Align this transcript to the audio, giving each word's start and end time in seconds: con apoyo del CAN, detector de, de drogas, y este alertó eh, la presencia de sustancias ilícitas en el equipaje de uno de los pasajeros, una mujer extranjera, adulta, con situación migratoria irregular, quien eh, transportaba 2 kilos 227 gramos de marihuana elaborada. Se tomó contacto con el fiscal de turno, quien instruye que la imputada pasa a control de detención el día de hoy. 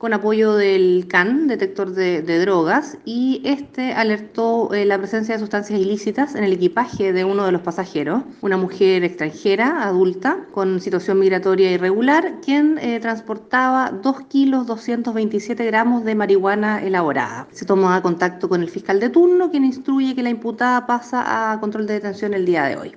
con 0.00 0.14
apoyo 0.14 0.54
del 0.54 1.04
CAN, 1.08 1.46
detector 1.46 1.92
de, 1.92 2.22
de 2.22 2.38
drogas, 2.38 2.96
y 3.04 3.42
este 3.44 3.92
alertó 3.92 4.72
eh, 4.72 4.86
la 4.86 4.96
presencia 4.96 5.34
de 5.34 5.40
sustancias 5.40 5.78
ilícitas 5.78 6.34
en 6.34 6.42
el 6.44 6.54
equipaje 6.54 7.12
de 7.12 7.24
uno 7.24 7.44
de 7.44 7.52
los 7.52 7.60
pasajeros, 7.60 8.22
una 8.40 8.56
mujer 8.56 9.04
extranjera, 9.04 9.84
adulta, 9.86 10.46
con 10.52 10.80
situación 10.80 11.18
migratoria 11.18 11.70
irregular, 11.70 12.36
quien 12.42 12.78
eh, 12.78 12.98
transportaba 12.98 13.90
2 13.90 14.20
kilos 14.22 14.66
227 14.66 15.66
gramos 15.66 16.02
de 16.04 16.14
marihuana 16.14 16.82
elaborada. 16.82 17.46
Se 17.52 17.66
tomó 17.66 17.90
contacto 18.00 18.48
con 18.48 18.62
el 18.62 18.70
fiscal 18.70 19.00
de 19.00 19.10
turno, 19.10 19.50
quien 19.50 19.66
instruye 19.66 20.14
que 20.14 20.22
la 20.22 20.30
imputada 20.30 20.86
pasa 20.86 21.52
a 21.52 21.60
control 21.60 21.86
de 21.86 21.94
detención 21.94 22.32
el 22.32 22.46
día 22.46 22.64
de 22.64 22.76
hoy. 22.78 22.94